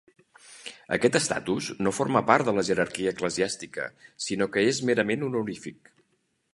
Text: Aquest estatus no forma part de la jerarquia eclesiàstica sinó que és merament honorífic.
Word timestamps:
Aquest 0.95 1.17
estatus 1.19 1.67
no 1.87 1.93
forma 1.97 2.23
part 2.31 2.49
de 2.49 2.55
la 2.61 2.65
jerarquia 2.71 3.13
eclesiàstica 3.17 3.87
sinó 4.29 4.51
que 4.57 4.67
és 4.73 4.85
merament 4.91 5.29
honorífic. 5.31 5.97